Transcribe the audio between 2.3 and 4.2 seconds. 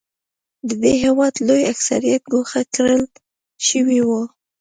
ګوښه کړل شوی و.